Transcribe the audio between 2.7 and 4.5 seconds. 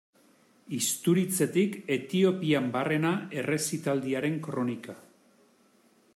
barrena errezitaldiaren